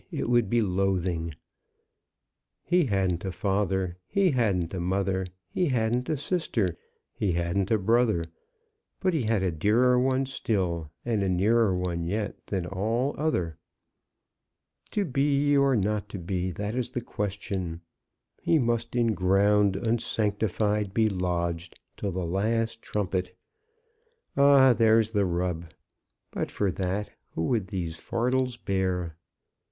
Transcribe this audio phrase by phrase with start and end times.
[0.11, 1.35] it would be loathing!
[2.63, 6.75] He hadn't a father; he hadn't a mother; he hadn't a sister;
[7.13, 8.25] he hadn't a brother;
[8.99, 13.59] but he had a dearer one still, and a nearer one yet, than all other.
[14.89, 17.81] 'To be or not to be; that is the question.'
[18.41, 23.37] He must in ground unsanctified be lodged, till the last trumpet!
[24.35, 25.65] Ah, there's the rub!
[26.31, 29.15] But for that, who would these fardels bear?"